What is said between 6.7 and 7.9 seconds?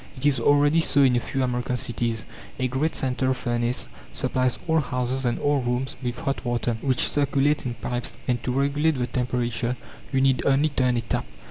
which circulates in